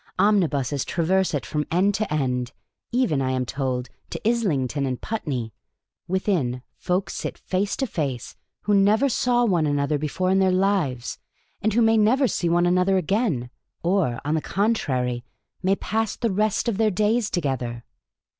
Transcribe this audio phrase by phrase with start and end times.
[0.17, 2.53] Omnibuses traverse it from erd to end,
[2.91, 5.53] even, I am told, to Islington and Putney;
[6.07, 11.19] within, tolk sit face to face who never saw one another before in their lives,
[11.61, 13.51] and who may never see one another again,
[13.83, 15.21] or, on the con trary,
[15.61, 17.85] may pass the rest of their days together."